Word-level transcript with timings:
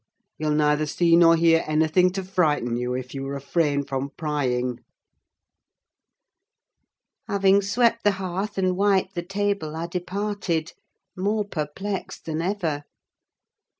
You'll 0.39 0.55
neither 0.55 0.87
see 0.87 1.15
nor 1.15 1.35
hear 1.35 1.63
anything 1.67 2.09
to 2.13 2.23
frighten 2.23 2.75
you, 2.75 2.95
if 2.95 3.13
you 3.13 3.27
refrain 3.27 3.83
from 3.83 4.09
prying." 4.17 4.79
Having 7.27 7.61
swept 7.61 8.03
the 8.03 8.13
hearth 8.13 8.57
and 8.57 8.75
wiped 8.75 9.13
the 9.13 9.21
table, 9.21 9.75
I 9.75 9.85
departed; 9.85 10.73
more 11.15 11.45
perplexed 11.47 12.25
than 12.25 12.41
ever. 12.41 12.83